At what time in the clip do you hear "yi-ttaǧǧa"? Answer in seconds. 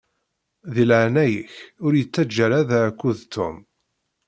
1.95-2.41